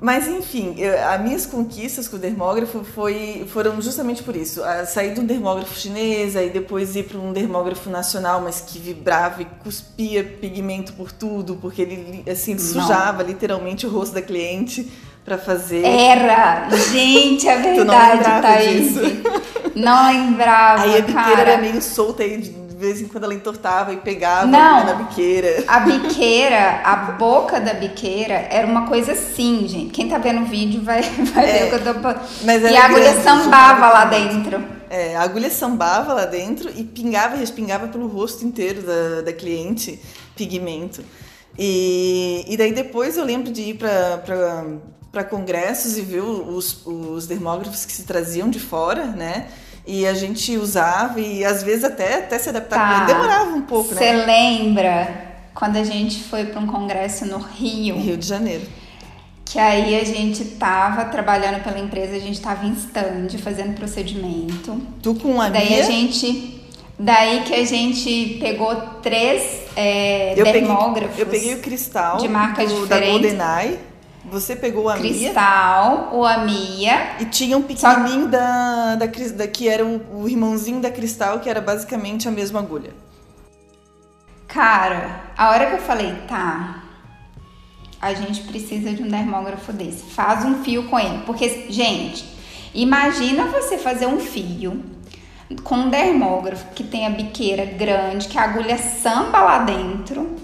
[0.00, 4.60] mas enfim, eu, as minhas conquistas com o dermógrafo foi, foram justamente por isso.
[4.86, 9.40] Sair de um dermógrafo chinês, e depois ir para um dermógrafo nacional, mas que vibrava
[9.40, 14.90] e cuspia pigmento por tudo, porque ele assim sujava literalmente o rosto da cliente
[15.24, 15.84] para fazer.
[15.84, 16.68] Era!
[16.92, 18.94] Gente, é verdade, Thaís.
[19.74, 20.82] Não lembrava.
[20.82, 21.50] Aí a biqueira cara.
[21.52, 25.64] era meio solta aí de vez em quando ela entortava e pegava não, na biqueira.
[25.66, 29.90] A biqueira, a boca da biqueira era uma coisa assim, gente.
[29.90, 31.02] Quem tá vendo o vídeo vai,
[31.34, 32.20] vai é, ver o que eu tô.
[32.44, 34.62] Mas e a agulha sambava lá dentro.
[34.90, 39.32] É, a agulha sambava lá dentro e pingava e respingava pelo rosto inteiro da, da
[39.32, 40.00] cliente
[40.36, 41.02] pigmento.
[41.58, 44.64] E, e daí depois eu lembro de ir para
[45.14, 49.46] para congressos e ver os, os dermógrafos que se traziam de fora, né?
[49.86, 53.04] E a gente usava e às vezes até, até se adaptar tá.
[53.06, 54.00] demorava um pouco, Cê né?
[54.00, 57.96] Você lembra quando a gente foi para um congresso no Rio?
[57.96, 58.64] Rio de Janeiro.
[59.44, 64.82] Que aí a gente tava trabalhando pela empresa, a gente tava em stand fazendo procedimento.
[65.00, 66.60] Tu com a Daí a gente
[66.98, 71.16] Daí que a gente pegou três é, eu dermógrafos.
[71.16, 73.32] Peguei, eu peguei o cristal de marcas do, diferentes.
[73.36, 73.78] Da GoldenEye
[74.34, 77.16] você pegou a Cristal, o Amia.
[77.20, 78.30] E tinha um pequenininho Só...
[78.30, 82.58] da, da, da, que era o, o irmãozinho da Cristal, que era basicamente a mesma
[82.58, 82.90] agulha.
[84.48, 86.82] Cara, a hora que eu falei, tá,
[88.02, 90.02] a gente precisa de um dermógrafo desse.
[90.02, 91.22] Faz um fio com ele.
[91.24, 92.24] Porque, gente,
[92.74, 94.82] imagina você fazer um fio
[95.62, 100.34] com um dermógrafo que tem a biqueira grande, que a agulha samba lá dentro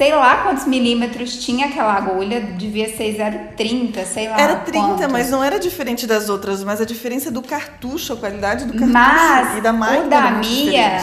[0.00, 3.18] sei lá quantos milímetros tinha aquela agulha, devia ser
[3.54, 4.40] 0,30, sei lá.
[4.40, 5.12] Era 30, quantos.
[5.12, 8.94] mas não era diferente das outras, mas a diferença do cartucho, a qualidade do cartucho
[8.94, 10.06] mas e da máquina.
[10.06, 11.02] O da Mia,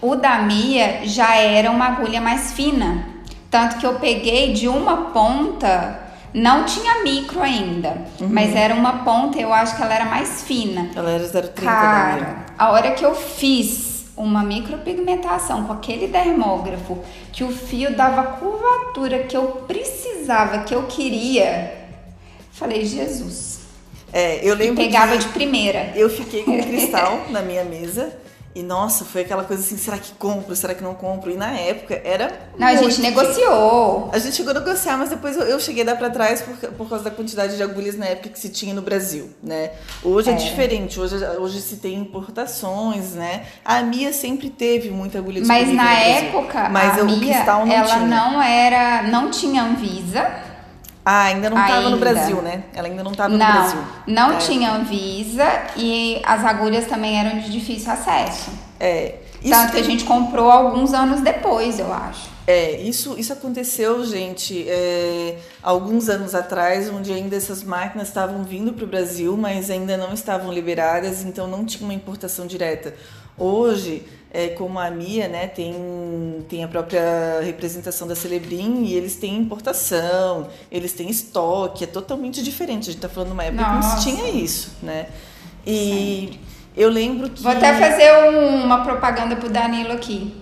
[0.00, 3.06] o da Mia já era uma agulha mais fina.
[3.48, 6.00] Tanto que eu peguei de uma ponta,
[6.34, 8.26] não tinha micro ainda, uhum.
[8.28, 10.90] mas era uma ponta, eu acho que ela era mais fina.
[10.96, 16.98] Ela era 0,30 Cara, a hora que eu fiz uma micropigmentação com aquele dermógrafo,
[17.32, 21.88] que o fio dava a curvatura que eu precisava, que eu queria,
[22.52, 23.60] falei, Jesus.
[24.12, 25.92] É, eu lembro e pegava de primeira.
[25.96, 28.21] Eu fiquei com cristal na minha mesa
[28.54, 31.30] e nossa, foi aquela coisa assim, será que compro, será que não compro?
[31.30, 32.38] E na época era.
[32.58, 34.10] Não, a gente negociou.
[34.12, 36.70] A gente chegou a negociar, mas depois eu, eu cheguei a dar pra trás por,
[36.72, 39.70] por causa da quantidade de agulhas na época que se tinha no Brasil, né?
[40.04, 43.46] Hoje é, é diferente, hoje, hoje se tem importações, né?
[43.64, 45.74] A Mia sempre teve muita agulha disponível.
[45.74, 48.06] Mas na época, mas a Mia, não ela tinha.
[48.06, 49.02] não era.
[49.04, 50.51] não tinha Anvisa.
[51.04, 52.64] Ah, ainda não estava no Brasil, né?
[52.72, 53.80] Ela ainda não estava no Brasil.
[54.06, 54.36] Não, é.
[54.36, 58.50] tinha Anvisa e as agulhas também eram de difícil acesso.
[58.78, 59.16] É.
[59.42, 62.30] Isso Tanto que a gente comprou alguns anos depois, eu acho.
[62.46, 68.72] É, isso, isso aconteceu, gente, é, alguns anos atrás, onde ainda essas máquinas estavam vindo
[68.72, 72.94] para o Brasil, mas ainda não estavam liberadas, então não tinha uma importação direta.
[73.36, 75.74] Hoje, é, como a Mia, né, tem,
[76.48, 82.42] tem a própria representação da Celebrim e eles têm importação, eles têm estoque, é totalmente
[82.42, 82.88] diferente.
[82.88, 84.02] A gente está falando de uma época Nossa.
[84.02, 85.06] que não tinha isso, né?
[85.66, 86.38] E Sim.
[86.74, 87.42] eu lembro que...
[87.42, 90.34] Vou até fazer um, uma propaganda pro Danilo aqui.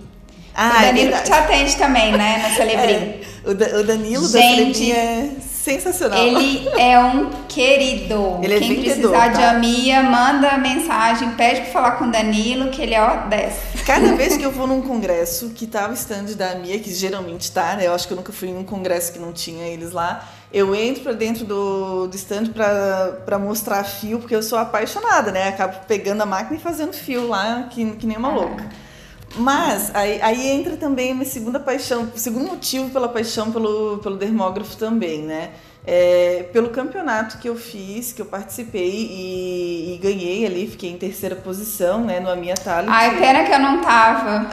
[0.55, 2.93] Ah, o é Danilo é te atende também, né, na Celebrim.
[2.93, 6.17] É, o, da, o Danilo gente, da Celebrim é sensacional.
[6.19, 8.39] Ele é um querido.
[8.41, 9.51] Ele é Quem vendedor, precisar de tá?
[9.51, 13.53] Amia, manda mensagem, pede pra falar com o Danilo, que ele é ó 10.
[13.85, 17.51] Cada vez que eu vou num congresso que tá o stand da Mia, que geralmente
[17.51, 17.87] tá, né?
[17.87, 20.27] Eu acho que eu nunca fui em um congresso que não tinha eles lá.
[20.53, 25.31] Eu entro pra dentro do, do stand pra, pra mostrar fio, porque eu sou apaixonada,
[25.31, 25.47] né?
[25.47, 28.67] Acabo pegando a máquina e fazendo fio lá, que, que nem uma louca.
[29.35, 33.99] Mas aí, aí entra também a minha segunda paixão, o segundo motivo pela paixão pelo,
[33.99, 35.51] pelo dermógrafo também, né?
[35.85, 40.97] É, pelo campeonato que eu fiz, que eu participei e, e ganhei ali, fiquei em
[40.97, 42.91] terceira posição, né, no Amia Talent.
[42.91, 44.47] Ai, pena que eu não tava.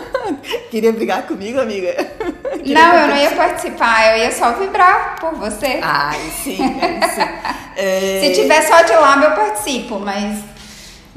[0.70, 1.92] Queria brigar comigo, amiga?
[2.64, 5.78] Queria Não, eu não ia participar, eu ia só vibrar por você.
[5.82, 7.22] Ai, sim, é, sim.
[7.74, 10.38] É, Se tiver só de lábio, eu participo, mas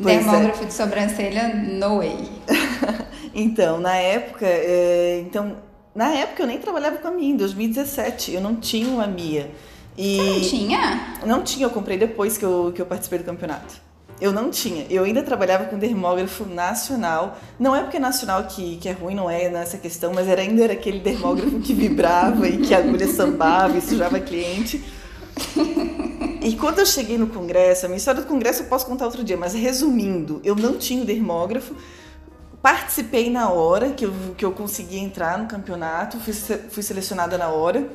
[0.02, 0.20] Pois é.
[0.20, 2.18] dermógrafo de sobrancelha, no way.
[3.38, 5.58] Então, na época, é, então,
[5.94, 9.52] na época eu nem trabalhava com a Mia, em 2017, eu não tinha uma Mia.
[9.98, 11.18] E Não tinha?
[11.26, 13.76] Não tinha, eu comprei depois que eu, que eu participei do campeonato.
[14.20, 14.86] Eu não tinha.
[14.90, 17.38] Eu ainda trabalhava com dermógrafo nacional.
[17.60, 20.42] Não é porque é nacional que, que é ruim, não é nessa questão, mas era,
[20.42, 24.82] ainda era aquele dermógrafo que vibrava e que a agulha sambava e sujava cliente.
[26.46, 29.24] E quando eu cheguei no congresso, a minha história do congresso eu posso contar outro
[29.24, 31.74] dia, mas resumindo, eu não tinha o dermógrafo,
[32.62, 36.34] participei na hora que eu, que eu consegui entrar no campeonato, fui,
[36.70, 37.88] fui selecionada na hora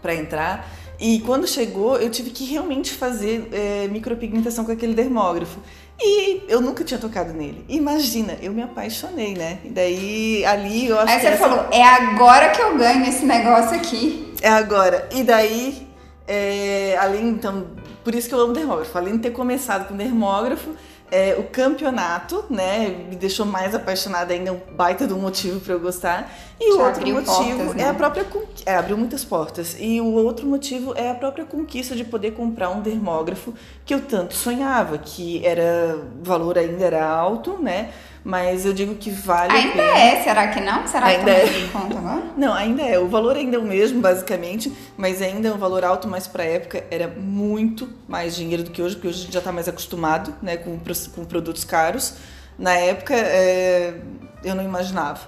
[0.00, 0.68] para entrar.
[1.00, 5.58] E quando chegou, eu tive que realmente fazer é, micropigmentação com aquele dermógrafo.
[6.00, 7.64] E eu nunca tinha tocado nele.
[7.68, 9.58] Imagina, eu me apaixonei, né?
[9.64, 13.04] E daí, ali eu acho Aí que você essa- falou, é agora que eu ganho
[13.08, 14.32] esse negócio aqui.
[14.40, 15.08] é agora.
[15.12, 15.86] E daí,
[16.26, 17.66] é, além, então,
[18.04, 18.96] por isso que eu amo dermógrafo.
[18.96, 20.70] Além de ter começado com dermógrafo,
[21.10, 25.74] é, o campeonato, né, me deixou mais apaixonada ainda, é um baita do motivo para
[25.74, 26.32] eu gostar.
[26.58, 27.82] E o outro motivo portas, né?
[27.82, 29.76] é a própria con- é, abriu muitas portas.
[29.78, 33.52] E o outro motivo é a própria conquista de poder comprar um dermógrafo
[33.84, 37.90] que eu tanto sonhava, que era o valor ainda era alto, né?
[38.24, 39.98] Mas eu digo que vale a Ainda pena.
[39.98, 40.86] é, será que não?
[40.86, 41.68] Será que Ainda tá é.
[41.72, 42.22] conta agora?
[42.36, 42.98] Não, ainda é.
[42.98, 46.44] O valor ainda é o mesmo, basicamente, mas ainda é um valor alto, mas pra
[46.44, 49.68] época era muito mais dinheiro do que hoje, porque hoje a gente já tá mais
[49.68, 50.78] acostumado, né, com,
[51.14, 52.14] com produtos caros.
[52.58, 53.94] Na época, é,
[54.44, 55.20] eu não imaginava.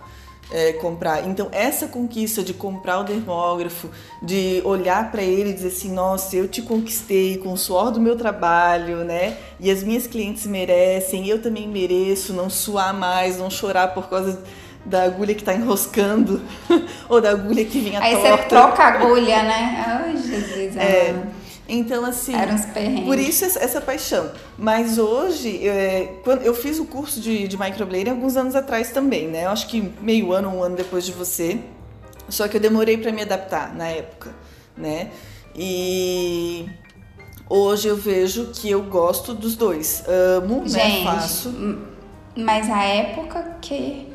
[0.50, 1.26] É, comprar.
[1.26, 3.88] Então, essa conquista de comprar o dermógrafo,
[4.22, 8.00] de olhar pra ele e dizer assim: nossa, eu te conquistei com o suor do
[8.00, 9.37] meu trabalho, né?
[9.59, 14.42] E as minhas clientes merecem, eu também mereço não suar mais, não chorar por causa
[14.85, 16.42] da agulha que tá enroscando
[17.09, 18.37] ou da agulha que vinha Aí torta.
[18.37, 19.85] você troca a agulha, né?
[19.87, 20.76] Ai, Jesus.
[20.76, 21.14] É.
[21.68, 22.35] então, assim.
[22.35, 23.05] Eram uns perrengues.
[23.05, 24.31] Por isso essa paixão.
[24.59, 29.29] Mas hoje, é, quando eu fiz o curso de, de microblading alguns anos atrás também,
[29.29, 29.44] né?
[29.46, 31.59] Eu acho que meio ano, um ano depois de você.
[32.29, 34.31] Só que eu demorei para me adaptar na época,
[34.77, 35.11] né?
[35.55, 36.66] E
[37.48, 40.05] hoje eu vejo que eu gosto dos dois.
[40.38, 40.68] Amo, né?
[40.68, 41.48] Gente, Faço.
[41.50, 41.79] m-
[42.37, 44.09] mas a época que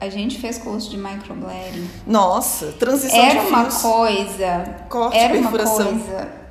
[0.00, 5.34] a gente fez curso de microblading Nossa, transição era de uma fios, coisa, corte, era
[5.38, 5.98] uma perfuração.
[5.98, 6.43] coisa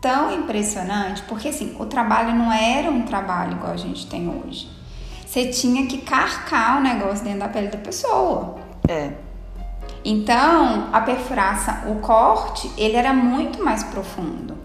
[0.00, 4.68] tão impressionante, porque assim, o trabalho não era um trabalho igual a gente tem hoje.
[5.26, 8.56] Você tinha que carcar o negócio dentro da pele da pessoa.
[8.88, 9.12] É.
[10.04, 14.56] Então, a perfuração, o corte, ele era muito mais profundo.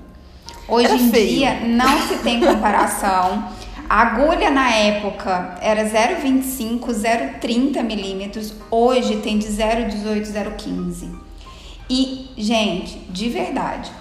[0.68, 1.28] Hoje Era em feio.
[1.28, 3.48] dia não se tem comparação.
[3.88, 8.54] A agulha na época era 0,25, 0,30 milímetros.
[8.72, 11.16] Hoje tem de 0,18, 0,15.
[11.88, 13.92] E, gente, de verdade,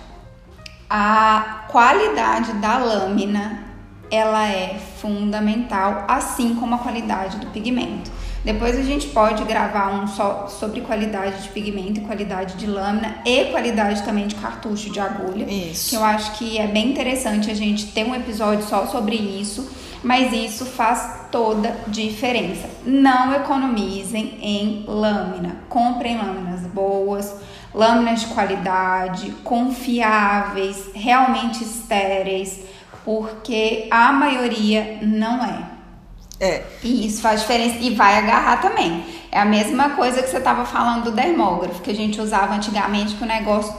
[0.88, 3.64] a qualidade da lâmina
[4.11, 8.11] ela é fundamental, assim como a qualidade do pigmento.
[8.44, 13.16] Depois a gente pode gravar um só sobre qualidade de pigmento e qualidade de lâmina
[13.25, 15.51] e qualidade também de cartucho de agulha.
[15.51, 15.90] Isso.
[15.90, 19.66] Que eu acho que é bem interessante a gente ter um episódio só sobre isso,
[20.03, 22.68] mas isso faz toda diferença.
[22.85, 25.57] Não economizem em lâmina.
[25.70, 27.35] Comprem lâminas boas,
[27.75, 32.61] lâminas de qualidade, confiáveis, realmente estéreis,
[33.05, 35.75] porque a maioria não é.
[36.41, 36.65] É.
[36.83, 39.05] E isso faz diferença e vai agarrar também.
[39.31, 43.15] É a mesma coisa que você estava falando do dermógrafo, que a gente usava antigamente,
[43.15, 43.75] que o negócio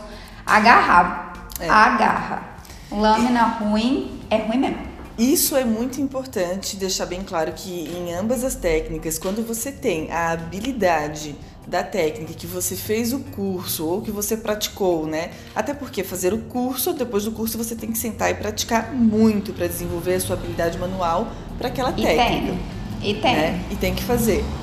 [0.45, 1.33] agarrava.
[1.59, 1.69] É.
[1.69, 2.55] Agarra.
[2.91, 4.95] Lâmina ruim é ruim mesmo.
[5.17, 10.11] Isso é muito importante deixar bem claro que em ambas as técnicas, quando você tem
[10.11, 11.35] a habilidade
[11.67, 15.31] da técnica que você fez o curso ou que você praticou, né?
[15.53, 19.53] Até porque fazer o curso, depois do curso você tem que sentar e praticar muito
[19.53, 22.67] para desenvolver a sua habilidade manual para aquela E técnica, tem.
[23.01, 23.35] E tem.
[23.35, 23.65] né?
[23.69, 24.55] E tem que fazer.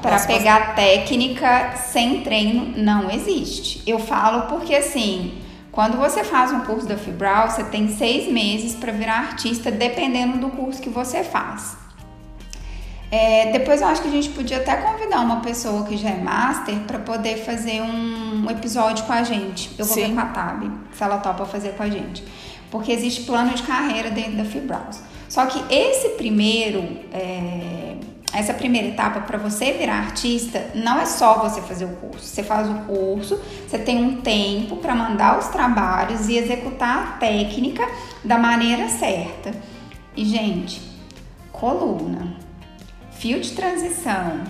[0.00, 3.82] Para pegar técnica sem treino não existe.
[3.86, 5.40] Eu falo porque assim,
[5.70, 10.38] Quando você faz um curso da Fibral, você tem seis meses para virar artista, dependendo
[10.38, 11.76] do curso que você faz.
[13.14, 16.16] É, depois eu acho que a gente podia até convidar uma pessoa que já é
[16.16, 19.70] master para poder fazer um episódio com a gente.
[19.78, 20.06] Eu vou Sim.
[20.08, 20.62] ver com a Tab,
[20.92, 22.24] se ela topa fazer com a gente.
[22.72, 25.00] Porque existe plano de carreira dentro da Fibrals.
[25.28, 27.94] Só que esse primeiro, é,
[28.32, 32.26] essa primeira etapa para você virar artista, não é só você fazer o curso.
[32.26, 37.06] Você faz o curso, você tem um tempo para mandar os trabalhos e executar a
[37.18, 37.88] técnica
[38.24, 39.52] da maneira certa.
[40.16, 40.82] E, gente,
[41.52, 42.42] coluna,
[43.24, 44.44] fio de transição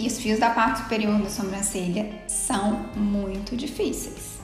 [0.00, 4.40] e os fios da parte superior da sobrancelha são muito difíceis.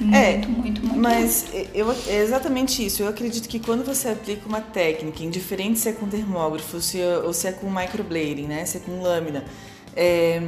[0.00, 0.98] É, muito, é, muito, muito.
[0.98, 1.44] Mas
[1.74, 3.02] eu, é exatamente isso.
[3.02, 7.34] Eu acredito que quando você aplica uma técnica, indiferente se é com termógrafo se, ou
[7.34, 8.64] se é com microblading, né?
[8.64, 9.44] Se é com lâmina,
[9.94, 10.40] é,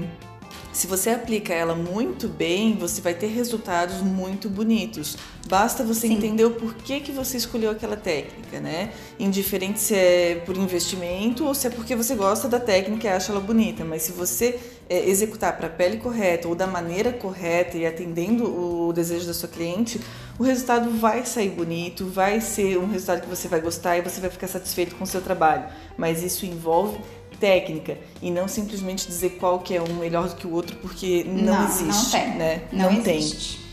[0.76, 5.16] se você aplica ela muito bem, você vai ter resultados muito bonitos.
[5.48, 6.14] Basta você Sim.
[6.14, 8.92] entender o porquê que você escolheu aquela técnica, né?
[9.18, 13.32] Indiferente se é por investimento ou se é porque você gosta da técnica e acha
[13.32, 13.86] ela bonita.
[13.86, 18.44] Mas se você é, executar para a pele correta ou da maneira correta e atendendo
[18.44, 19.98] o desejo da sua cliente,
[20.38, 24.20] o resultado vai sair bonito, vai ser um resultado que você vai gostar e você
[24.20, 25.64] vai ficar satisfeito com o seu trabalho.
[25.96, 26.98] Mas isso envolve
[27.40, 31.24] técnica e não simplesmente dizer qual que é um melhor do que o outro porque
[31.28, 32.34] não, não existe, não tem.
[32.36, 32.62] né?
[32.72, 33.56] Não, não existe.
[33.56, 33.66] Tem.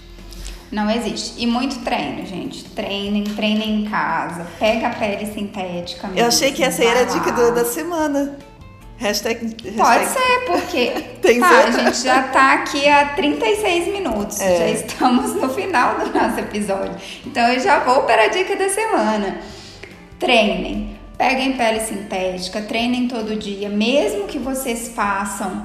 [0.72, 1.34] Não existe.
[1.38, 2.64] E muito treino, gente.
[2.64, 4.48] Treinem, treinem em casa.
[4.58, 6.08] Pega a pele sintética.
[6.08, 8.40] Mesmo, Eu achei que essa era a dica do, da semana.
[8.98, 10.92] Hashtag, hashtag, Pode ser, porque
[11.22, 14.40] Tem tá, a gente já tá aqui há 36 minutos.
[14.40, 14.58] É.
[14.58, 16.96] Já estamos no final do nosso episódio.
[17.26, 19.40] Então eu já vou para a dica da semana.
[20.20, 20.93] Treinem.
[21.18, 25.64] Peguem pele sintética, treinem todo dia, mesmo que vocês façam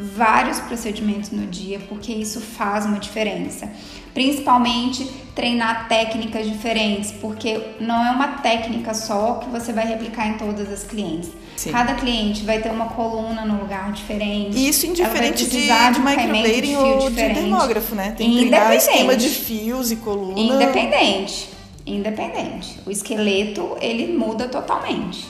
[0.00, 3.70] vários procedimentos no dia, porque isso faz uma diferença.
[4.14, 5.04] Principalmente
[5.34, 10.72] treinar técnicas diferentes, porque não é uma técnica só que você vai replicar em todas
[10.72, 11.30] as clientes.
[11.56, 11.70] Sim.
[11.70, 14.56] Cada cliente vai ter uma coluna no lugar diferente.
[14.68, 17.34] Isso indiferente de, de, de microblading ou diferente.
[17.34, 18.14] de dermógrafo, né?
[18.16, 20.40] Tem que treinar esquema de fios e coluna.
[20.40, 22.80] Independente independente.
[22.86, 25.26] O esqueleto ele muda totalmente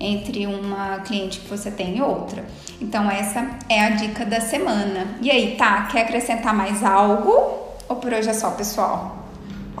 [0.00, 2.44] entre uma cliente que você tem e outra.
[2.80, 5.18] Então essa é a dica da semana.
[5.20, 5.86] E aí, tá?
[5.86, 9.26] Quer acrescentar mais algo ou por hoje é só, pessoal?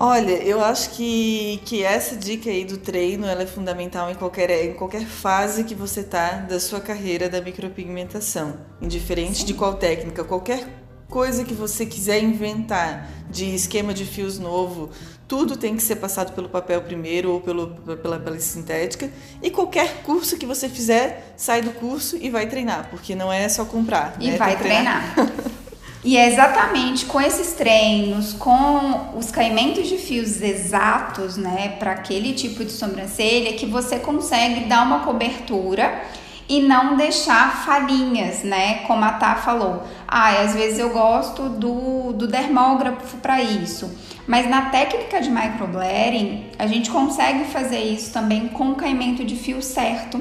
[0.00, 4.48] Olha, eu acho que, que essa dica aí do treino ela é fundamental em qualquer,
[4.64, 9.46] em qualquer fase que você tá da sua carreira da micropigmentação, indiferente Sim.
[9.46, 10.68] de qual técnica, qualquer
[11.08, 14.90] coisa que você quiser inventar de esquema de fios novo,
[15.28, 17.68] tudo tem que ser passado pelo papel primeiro ou pelo,
[18.02, 19.10] pela pele sintética.
[19.42, 23.46] E qualquer curso que você fizer, sai do curso e vai treinar, porque não é
[23.46, 24.16] só comprar.
[24.18, 24.38] E né?
[24.38, 25.14] vai treinar.
[26.02, 32.32] e é exatamente com esses treinos, com os caimentos de fios exatos, né, para aquele
[32.32, 36.04] tipo de sobrancelha, que você consegue dar uma cobertura
[36.48, 38.78] e não deixar falhinhas, né?
[38.86, 39.86] Como a Tá falou.
[40.06, 43.90] Ah, às vezes eu gosto do, do dermógrafo para isso.
[44.28, 49.34] Mas na técnica de microblading, a gente consegue fazer isso também com o caimento de
[49.34, 50.20] fio certo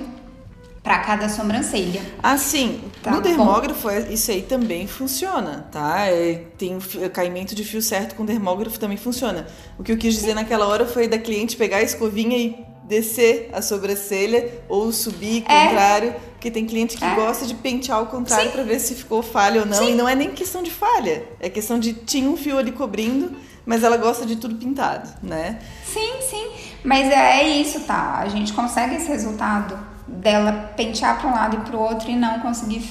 [0.82, 2.02] para cada sobrancelha.
[2.24, 2.80] Ah, sim.
[3.04, 3.98] Tá no dermógrafo, bom.
[4.10, 6.06] isso aí também funciona, tá?
[6.08, 9.46] É, tem o caimento de fio certo com dermógrafo também funciona.
[9.78, 13.50] O que eu quis dizer naquela hora foi da cliente pegar a escovinha e descer
[13.52, 15.68] a sobrancelha ou subir é.
[15.68, 17.16] contrário, porque tem cliente que é.
[17.16, 19.92] gosta de pentear ao contrário para ver se ficou falha ou não, Sim.
[19.92, 23.36] e não é nem questão de falha, é questão de tinha um fio ali cobrindo,
[23.68, 25.60] mas ela gosta de tudo pintado, né?
[25.86, 26.50] Sim, sim,
[26.84, 28.20] mas é isso, tá?
[28.20, 32.16] A gente consegue esse resultado dela pentear para um lado e para o outro e
[32.16, 32.82] não conseguir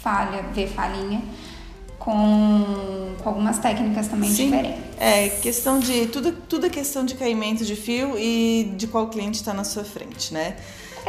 [0.00, 1.22] falha, ver falhinha
[1.98, 4.46] com, com algumas técnicas também Sim.
[4.46, 4.80] diferentes.
[4.98, 6.06] É, questão de.
[6.06, 9.84] Tudo, tudo é questão de caimento de fio e de qual cliente está na sua
[9.84, 10.56] frente, né?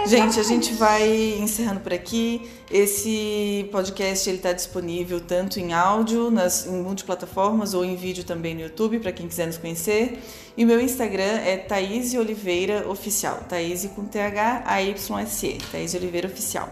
[0.06, 2.50] Gente, a gente vai encerrando por aqui.
[2.70, 8.54] Esse podcast ele está disponível tanto em áudio, nas, em multiplataformas ou em vídeo também
[8.54, 10.22] no YouTube, para quem quiser nos conhecer.
[10.58, 13.40] E o meu Instagram é Thaís Oliveira Oficial.
[13.48, 15.58] Thaís com T-H-A-Y-S-E.
[15.72, 16.70] Thaís Oliveira Oficial.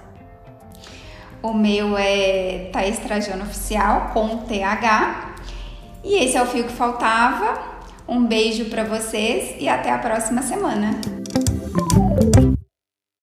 [1.42, 5.36] O meu é Thaís Trajano Oficial, com TH.
[6.04, 7.82] E esse é o fio que faltava.
[8.08, 11.00] Um beijo para vocês e até a próxima semana.